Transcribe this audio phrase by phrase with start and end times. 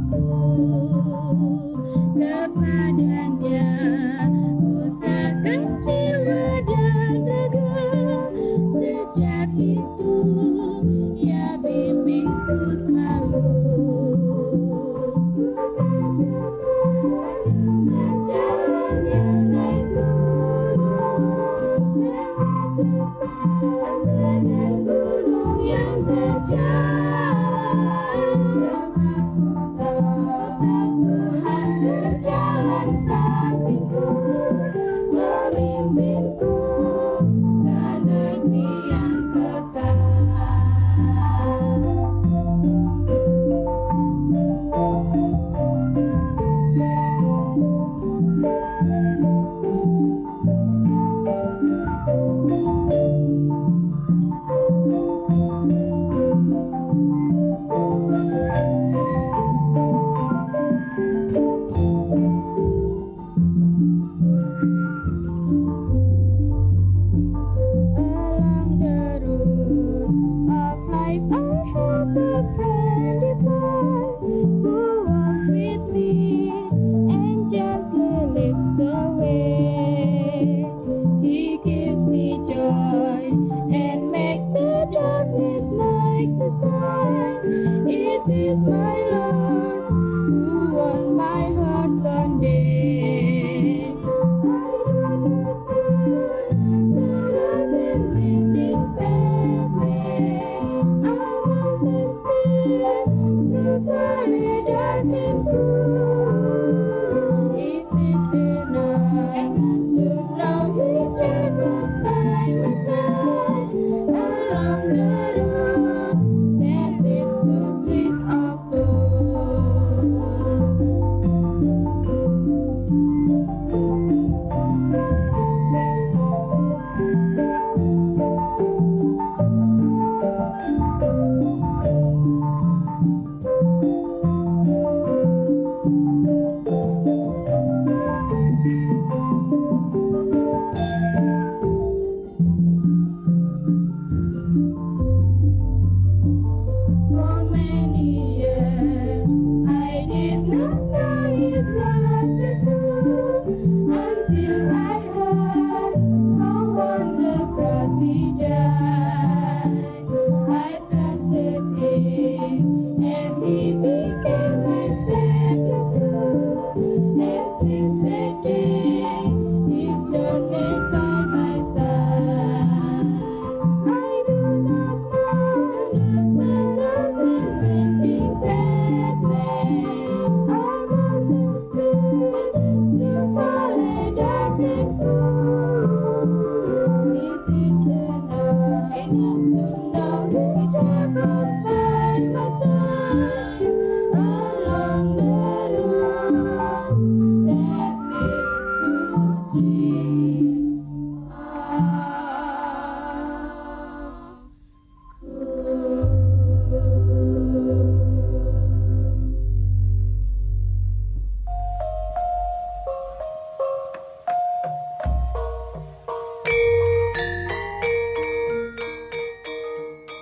[0.00, 1.52] Aku
[2.16, 2.79] dapat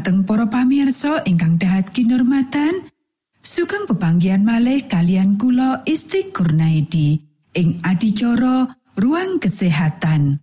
[0.00, 2.88] Dumateng para pamirsa ingkang dahat kinurmatan
[3.44, 7.20] sugeng pebanggian malih kalian kula Isti Kurnaidi
[7.52, 8.64] ing adicara
[8.96, 10.40] ruang kesehatan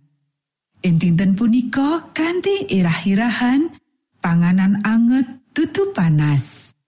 [0.86, 3.74] Intinten punika kanthi irah-irahan
[4.22, 6.78] panganan anget tutu panas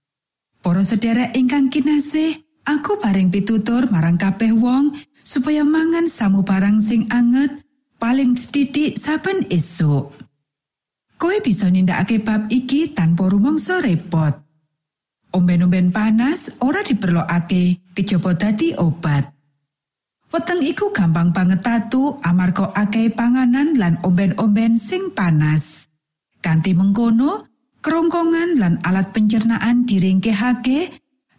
[0.63, 2.39] Para sedherek ingkang kinasih
[2.71, 4.95] aku paring pitutur marang kabeh wong
[5.27, 7.51] supaya mangan samu barang sing anget
[7.99, 10.20] paling sedidik saben esuk.
[11.21, 14.41] Koe bisa nindakake bab iki tanpa rumangsa repot.
[15.37, 19.29] Omben-omben panas ora diperlokake kejaba dadi obat.
[20.33, 25.93] Weteng iku gampang banget tatu amarga akeh panganan lan omben-omben sing panas.
[26.41, 27.45] Kanti mengkono,
[27.85, 30.81] kerongkongan lan alat pencernaan diringkehake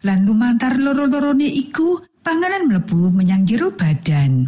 [0.06, 4.46] lan lumantar loro-lorone iku panganan mlebu menyang jero badan.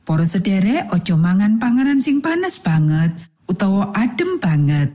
[0.00, 4.94] Para sederek ojo mangan panganan sing panas banget utawa adem banget.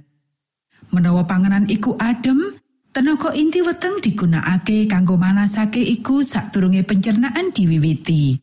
[0.96, 2.56] Menawa panganan iku adem,
[2.96, 8.40] tenaga inti weteng digunakake kanggo manasake iku sadurunge pencernaan diwiwiti.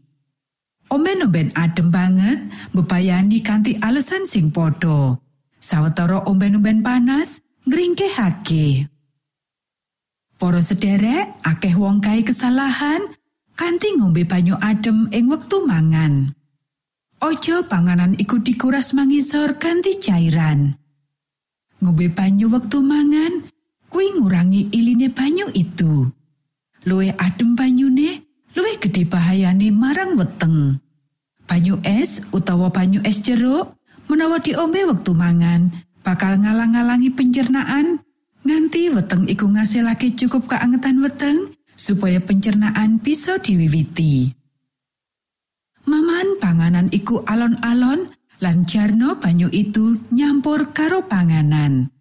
[0.93, 2.39] Omben-omben adem banget
[2.77, 5.17] mbebayani kanthi alasan sing padha.
[5.57, 8.93] Sawetara omben-omben panas ngringkehake.
[10.37, 13.01] Para sederek, akeh wong kae kesalahan
[13.55, 16.35] kanthi ngombe banyu adem ing wektu mangan.
[17.23, 20.75] Ojo panganan iku dikuras mangisor ganti cairan.
[21.79, 23.47] Ngombe banyu wektu mangan,
[23.87, 26.11] kuwi ngurangi iline banyu itu.
[26.83, 28.27] Luwe adem banyune,
[28.59, 30.83] luwe gede bahayane marang weteng.
[31.47, 33.79] Banyu es utawa banyu es jeruk
[34.11, 35.71] menawa diombe wektu mangan,
[36.03, 38.03] bakal ngalang-alangi pencernaan
[38.43, 44.42] nganti weteng iku ngasilake cukup keangetan weteng supaya pencernaan bisa diwiwiti.
[45.93, 48.09] Maman panganan iku alon-alon
[48.41, 51.93] lan jarno banyu itu nyampur karo panganan.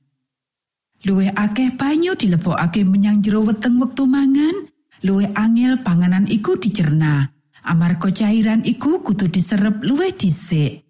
[1.04, 4.72] Luwe akeh banyu dilebokake menyang jero weteng wektu mangan,
[5.04, 7.36] luwe angel panganan iku dicerna.
[7.68, 10.88] Amarga cairan iku kudu diserep luwe dhisik.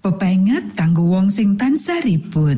[0.00, 2.56] pepenget kanggo wong sing tansah ribut.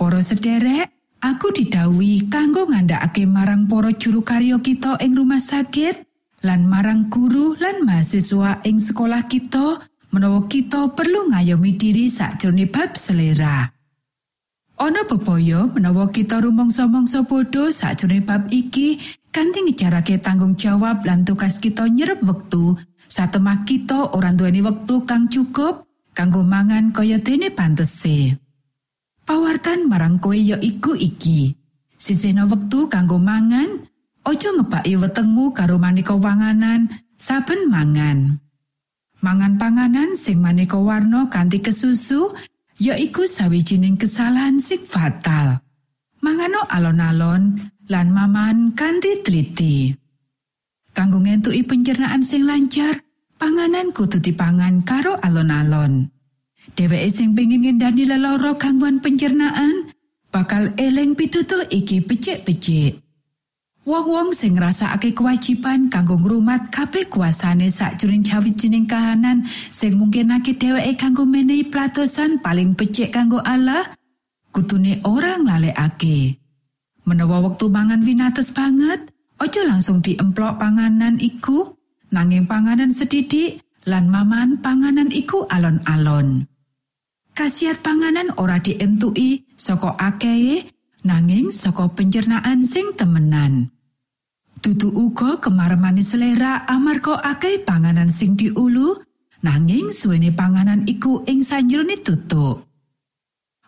[0.00, 6.11] Para sederek, aku didhawuhi kanggo ngandhakake marang para juru karya kita ing rumah sakit
[6.42, 9.78] lan marang guru lan mahasiswa ing sekolah kita
[10.10, 13.70] menawa kita perlu ngayomi diri sakjroning bab selera.
[14.82, 18.98] Ana bebaya menawa kita rumangsa-mangsa bodho sakjroning bab iki
[19.30, 22.74] kanthi ngejarake tanggung jawab lan tugas kita nyerep wektu
[23.06, 28.36] satemah kita ora duweni wektu kang cukup kanggo mangan kaya dene pantese.
[29.22, 31.54] Pawartan marang kowe ya iku iki.
[31.94, 33.86] Sisena wektu kanggo mangan,
[34.22, 38.38] aja ngebaki wetengmu karo maneka wanganan saben mangan.
[39.22, 42.34] Mangan panganan sing maneka warna kanthi kesusu
[42.82, 45.62] ya iku sawijining kesalahan sing fatal.
[46.22, 49.94] Mangano alon-alon lan maman kanthi teliti.
[50.94, 53.02] Kanggo ngentuki pencernaan sing lancar,
[53.40, 56.06] panganan kudu dipangan karo alon-alon.
[56.78, 59.90] Dheweke sing pengin ngendani lelara gangguan pencernaan
[60.30, 63.01] bakal eleng pituto iki becik-becik.
[63.82, 69.42] Wong-wong sing ngrasakake kewajiban kanggo ngrumat kabeh kuasane sakjroning cawijining kahanan
[69.74, 73.90] sing mungkinake dheweke kanggo menehi platosan paling becik kanggo Allah,
[74.54, 76.38] kutune orang lalekake.
[77.02, 79.10] Menawa wektu mangan winates banget,
[79.42, 81.74] aja langsung diemplok panganan iku,
[82.14, 86.46] nanging panganan sedidik lan maman panganan iku alon-alon.
[87.34, 90.70] Kasiat panganan ora dientuki saka akeh
[91.02, 93.71] nanging saka pencernaan sing temenan.
[94.62, 98.94] Dudu uga kemaremane selera amarga akeh panganan sing diulu
[99.42, 102.62] nanging suwene panganan iku ing sanjrone tutuk.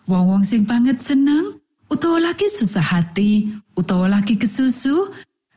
[0.06, 1.58] Wong-wong sing banget seneng
[1.90, 5.10] utawa lagi susah hati utawa lagi kesusu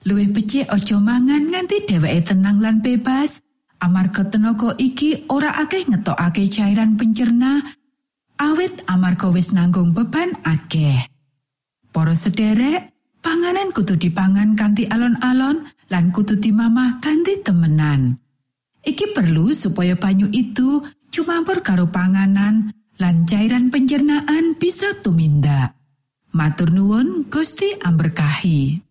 [0.10, 3.38] luwih becik aja mangan nganti dheweke tenang lan bebas
[3.78, 7.62] amarga tenaga iki ora akeh ngetokake cairan pencerna
[8.42, 11.06] awit amarga wis nanggung beban akeh.
[11.94, 12.97] Para sederek,
[13.28, 18.16] panganan kudu dipangan kanthi alon-alon lan kudu dimamah kanthi temenan.
[18.88, 20.80] Iki perlu supaya banyu itu
[21.12, 25.76] cumampur karo panganan lan cairan pencernaan bisa tumindak.
[26.32, 28.88] Matur nuwun Gusti amberkahi.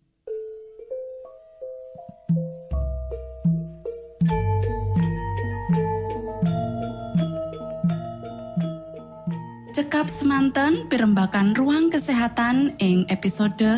[9.77, 13.77] cekap semanten pimbakan ruang kesehatan ing episode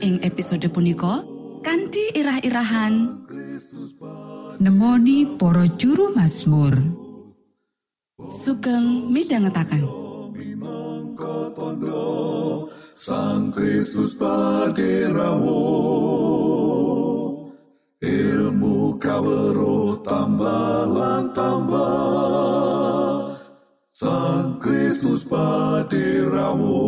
[0.00, 1.20] ing episode punika
[1.60, 3.20] kanthi irah-irahan
[4.56, 6.72] nemoni para juru Mazmur.
[8.28, 9.08] Sugeng
[11.56, 15.60] tondo Sang Kristus paderamu
[18.00, 20.88] Ilmu kawero tambah
[21.36, 23.36] tambah.
[23.92, 26.80] Sang Kristus paderamu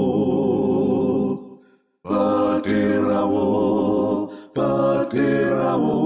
[2.62, 5.98] Paderamu Paderamu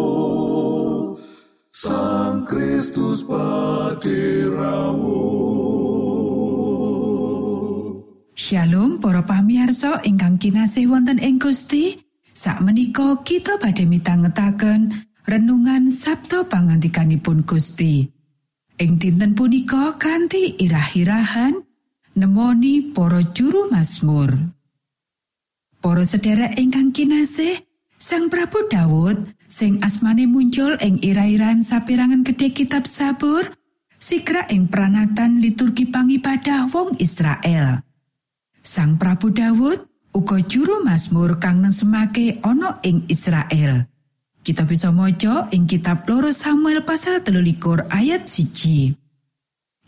[1.68, 5.20] Sang Kristus paderamu
[8.32, 12.00] Shalom para pamiarsa ingkang kinasih wonten ing Gusti.
[12.32, 18.08] Sakmenika kita badhe mitangetaken renungan Sabto pangantikanipun Gusti.
[18.80, 21.60] Ing dinten punika kanthi irah-irahan
[22.16, 24.55] nemoni para juru Mazmur
[25.80, 32.84] Para sedherek ingkang kinasih Sang Prabu Dawud sing asmane muncul ing irah-irahan saperangan gedhe kitab
[32.84, 33.56] Sabur
[33.96, 37.80] sigra ing pranatan liturgi pangibadah wong Israel.
[38.60, 43.88] Sang Prabu Dawud uga juru Mazmur kang nesemake ana ing Israel.
[44.44, 48.94] Kita bisa maca ing kitab loro Samuel pasal telulikur ayat siji.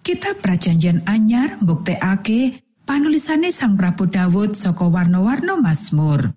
[0.00, 6.32] Kitab Prajanjian Anyar mbuktekake panulisane Sang Prabu Dawud saka warna-warna Mazmur.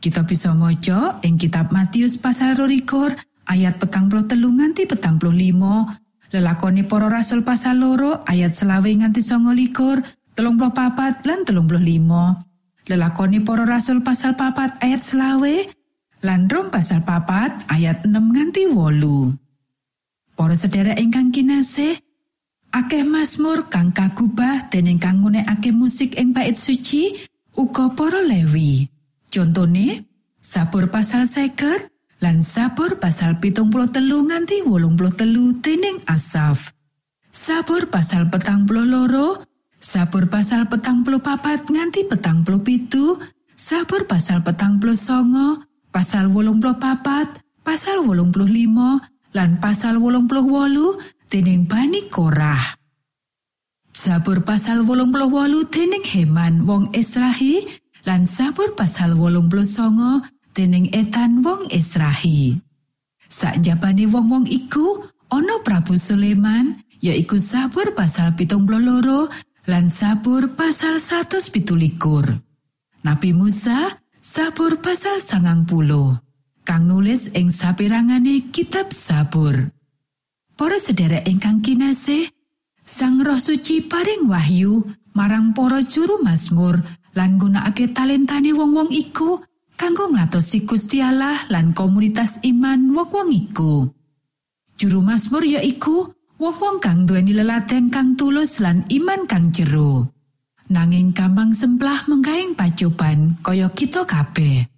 [0.00, 3.12] Kita bisa maca ing kitab Matius pasal rolikur
[3.44, 5.84] ayat petang puluh telu nganti petang puluh limo,
[6.32, 10.00] lelakoni para rasul pasal loro ayat selawe nganti songo likur,
[10.32, 12.32] telung puluh papat lan telung puluh limo,
[12.88, 15.56] lelakoni para rasul pasal papat ayat selawe,
[16.24, 19.36] lan rom pasal papat ayat 6 nganti wolu.
[20.32, 22.00] Para sedherek ingkang kinasih,
[22.74, 27.14] akeh Mazmur kang kagubah dening kang ngunekake musik ing bait suci
[27.54, 28.90] uga para Lewi.
[29.30, 30.02] Contone,
[30.42, 31.86] Sabur pasal seket
[32.18, 36.74] lan Sabur pasal pitung puluh telu nganti wolung puluh telu dening Asaf.
[37.30, 39.42] Sabur pasal petang puluh loro,
[39.78, 43.18] Sabur pasal petang puluh papat nganti petang puluh pitu,
[43.54, 45.62] Sabur pasal petang puluh songo,
[45.94, 48.98] pasal wolung puluh papat, pasal wolung puluh limo,
[49.34, 50.88] lan pasal wolung puluh wolu
[51.34, 52.78] dening Bani Korah.
[53.90, 57.66] Sabur pasal wolung puluh wolu dening Heman wong Israhi
[58.06, 60.22] lan sabur pasal wolung puluh songo
[60.54, 62.54] dening Etan wong Israhi.
[63.26, 69.26] Sakjabane wong-wong iku ana Prabu Sulaiman yaiku sabur pasal pitung puluh loro
[69.66, 71.50] lan sabur pasal 117.
[73.02, 73.90] Nabi Musa
[74.22, 76.14] sabur pasal sangang puluh
[76.62, 79.74] kang nulis ing sapirangane kitab sabur.
[80.54, 82.30] Para sedherek ingkang kinasih,
[82.86, 84.86] Sang Roh Suci paring wahyu
[85.18, 86.78] marang para juru Mazmur
[87.18, 89.42] lan gunakake talentane wong-wong iku
[89.74, 93.90] kanggo ngatosi Gusti Allah lan komunitas iman wong-wong iku.
[94.78, 100.06] Juru Mazmur yaiku wong-wong kang duweni lelaten kang tulus lan iman kang jero.
[100.70, 104.70] Nanging gampang semplah menggaing pacoban kaya kita kabeh.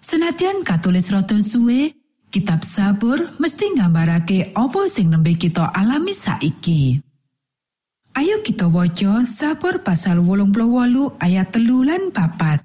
[0.00, 1.92] Senadyan katulis rada suwe,
[2.34, 6.98] kitab sabur mesti nggambarake apa sing nembe kita alami saiki.
[8.18, 12.58] Ayo kita waca sabur pasal wolung wolu ayat telu lan papat.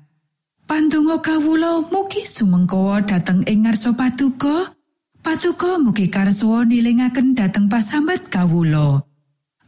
[0.65, 4.73] Pandonga kawula mugi sumengkawa dateng ing ngarsa patuko.
[5.21, 9.05] Patuko mugi karso nilingaken dateng pasambat kawula.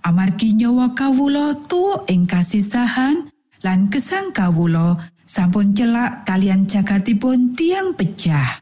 [0.01, 3.29] Amargi nyawa kawula tuwa ing kasisahan
[3.61, 4.97] lan gesang kawula
[5.29, 8.61] sampun celak kalian jagatipun tiang pecah.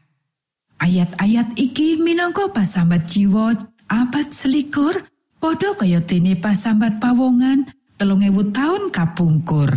[0.80, 3.52] Ayat-ayat iki minangka pasambat jiwa
[3.84, 4.96] abad selikur
[5.36, 7.68] padha kaya dene pasambat pawongan
[8.00, 9.68] telung ewu taun kapungkur.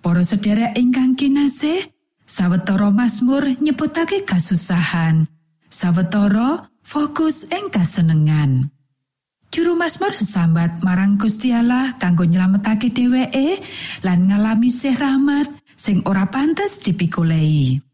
[0.00, 1.84] Para sedherek ingkang kinasih,
[2.24, 5.28] sawetara Mazmur nyebutake kasusahan,
[5.68, 8.72] sawetara fokus ing kasenengan.
[9.52, 13.60] Juru Mazmur sesambat marang Gusti Allah kanggo nyelametake dheweke
[14.00, 15.44] lan ngalami sih rahmat
[15.76, 17.91] sing ora pantes dipikulei.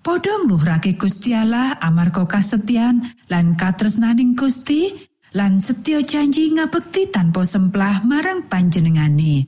[0.00, 4.96] Podho ngluhurake Gusti Allah amarga kasetyan lan katresnaning Gusti
[5.36, 9.44] lan setya janji ngabekti tanpa semplah marang panjenengane.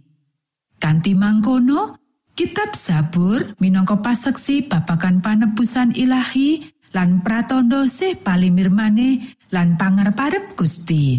[0.77, 1.97] Kanti mangkono,
[2.37, 6.61] Kitab Zabur minangka paseksi babagan panebusan ilahi
[6.93, 11.17] lan pratandha sih palimirmane lan pangarep Gusti.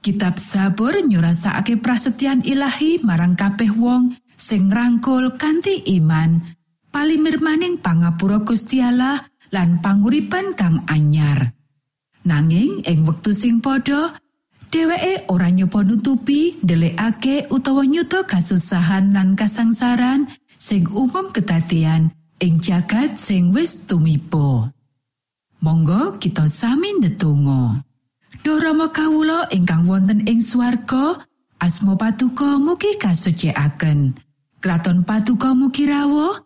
[0.00, 6.55] Kitab Zabur nyurasakake prasetyan ilahi marang kabeh wong sing ngrangkul kanthi iman,
[6.96, 9.20] palimirmaning pangapura Gusti Allah
[9.52, 11.52] lan panguripan kang anyar.
[12.24, 14.16] Nanging ing wektu sing padha,
[14.72, 20.24] dheweke ora nyoba nutupi ndelikake utawa nyuda kasusahan lan kasangsaran
[20.56, 24.72] sing umum kedadian ing jagat sing wis tumibo.
[25.60, 27.84] Monggo kita sami ndedonga.
[28.46, 31.18] Rama kawula ingkang wonten ing swarga,
[31.60, 34.16] asma patuko mugi kasucikaken.
[34.62, 36.45] Kraton patuko mugi rawuh,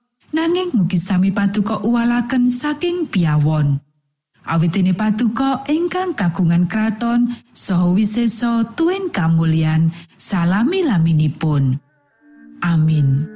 [0.31, 3.79] nanging mugi sami patuko uwalaken saking piawon.
[4.41, 11.77] Awitene patuko ingkang kagungan kraton saha wisesa tuwin kamulyan salami laminipun.
[12.65, 13.29] Amin.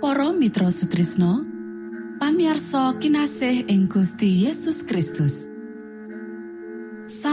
[0.00, 1.46] Para Mitra Sutrisno
[2.18, 5.49] pamiarsa kinasih ing Gusti Yesus Kristus